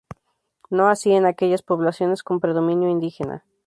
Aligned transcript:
No 0.71 0.87
así 0.87 1.11
en 1.11 1.27
aquellas 1.27 1.61
poblaciones 1.61 2.23
con 2.23 2.39
predominio 2.39 2.89
indígena. 2.89 3.45